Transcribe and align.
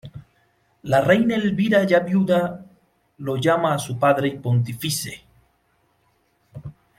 La 0.81 0.99
reina 1.01 1.35
Elvira, 1.35 1.83
ya 1.83 1.99
viuda, 1.99 2.65
lo 3.19 3.37
llama 3.37 3.77
su 3.77 3.99
"padre 3.99 4.29
y 4.29 4.39
pontífice". 4.39 5.21